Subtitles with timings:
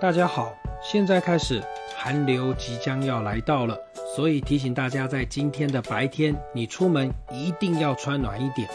[0.00, 1.62] 大家好，现在开始，
[1.94, 3.78] 寒流即将要来到了，
[4.16, 8.66] 所以提醒大家，在今天的白天，你出门一定要穿暖一点。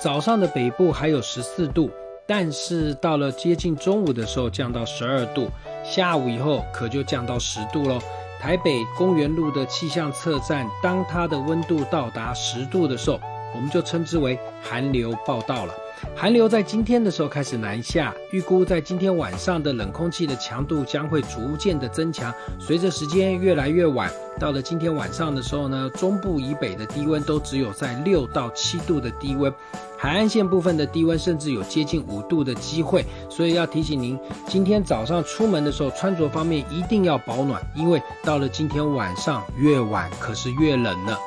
[0.00, 1.88] 早上的北部还有十四度，
[2.26, 5.48] 但是到了接近中午的时候降到十二度，
[5.84, 8.00] 下午以后可就降到十度喽。
[8.40, 13.20] 台北公园路的气象测站，当它的温度到达十度的时候，
[13.54, 15.72] 我们就称之为寒流报道了。
[16.14, 22.32] 寒流在今天的时候开始南下，预估在今天晚上的冷空气的强度将会逐渐的增强。
[22.60, 29.52] 随着时间越来越晚，到了今天晚上的时候呢，中部以北的低温都只有在六到七度的低温，
[29.96, 33.04] 海岸线部分的低温甚至有接近五度的机会。
[33.28, 41.18] 所以要提醒您，今天早上出门的时候穿着方面一定要保暖，因为到了今天晚上越晚可是越冷了。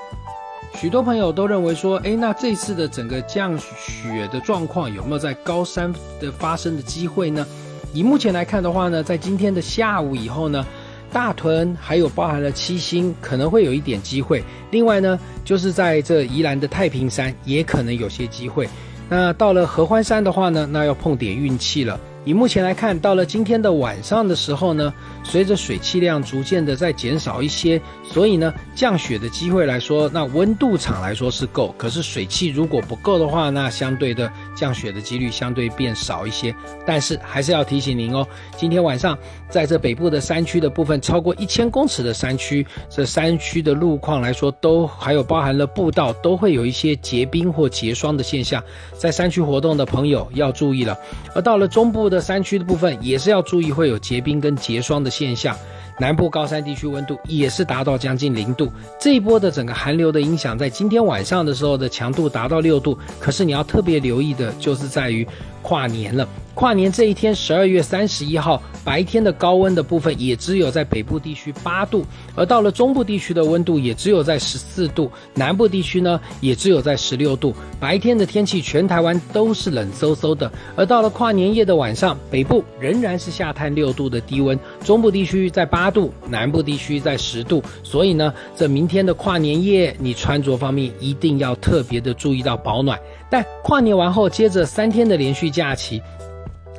[0.73, 7.45] 许多朋友都认为说，诶，那这次的整个降雪的状况有没有在高山的发生的机会呢？
[7.93, 10.65] 以目前来看的话呢，在今天的下午以后呢，
[11.13, 14.43] 大屯还有包含了七星可能会有一点机会。
[14.69, 18.67] 另外呢，就是在这宜兰的太平山也可能有些机会。
[19.07, 21.97] 那到了合欢山的话呢，那要碰点运气了。
[22.25, 24.91] 以目前来看，到了今天的晚上的时候呢，
[25.23, 31.73] 随着水汽量逐渐的在减少一些，所以呢，降雪的机会来说，那温度场来说是够。
[31.77, 36.53] 可是水汽如果不够的话，那相对的降雪的几率相对变少一些。
[36.83, 38.25] 但是还是要提醒您哦，
[38.57, 39.15] 今天晚上
[39.47, 48.63] 在这北部的山区的部分，超过一千公尺的山区，这山区的路况来说，都还有包含了步道，都会有一些结冰或结霜的现象。
[48.97, 50.97] 在山区活动的朋友要注意了。
[51.35, 52.14] 而到了中部的。
[52.19, 55.55] 山区的部分也是要注意会有结冰跟结霜的现象，
[55.99, 58.71] 南部高山地区温度也是达到将近零度。
[58.99, 65.27] 这一波的整个寒流的影响，在今天晚上的时候的强度达到六度，可是你要特别留意的就是在于
[65.61, 66.27] 跨年了。
[66.55, 77.53] 跨年这一天，十二月三十一号白天的高温的部分也只有在北部地区八度，而到了中部地区的温度也只有在十四度，南部地区呢也只有在十六度。
[77.77, 87.61] 白天的天气全台湾都是冷飕飕的，而到了跨年夜的晚上，北部仍然是下探六度的低温，中部地区在八度，南部地区在十度。
[87.83, 92.97] 所以呢，这明天的跨年夜，你穿着方面一定要特别的注意到保暖。
[93.29, 96.01] 但跨年完后，接着三天的连续假期。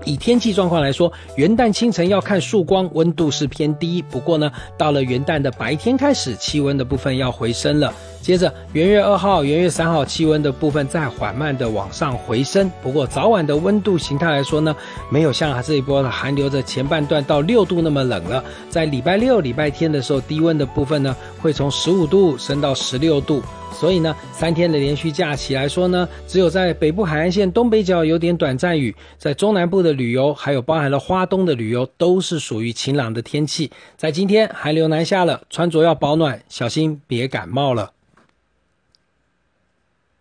[0.04, 4.00] 以天气状况来说，元旦清晨要看曙光，温度是偏低。
[4.02, 7.92] 不过呢，到了元旦的白天开始，气温的部分要回升了。
[8.22, 12.70] 接着元月二号、元月三号，气温的部分再缓慢的往上回升。
[12.82, 14.74] 不过早晚的温度形态来说呢，
[15.10, 18.42] 没有像这一波的寒流的前半段到六度那么冷了。
[18.68, 23.42] 在礼拜六、礼拜天的时候，低温的部分呢，会从十五度升到十六度。
[23.78, 33.70] 所以呢，三天的连续假期来说呢，只有在北部海岸线东北角有点短暂雨，在中南部的旅游，还有包含了花东的旅游，都是属于晴朗的天气。
[33.96, 37.95] 在今天寒流南下了，穿着要保暖，小心别感冒了。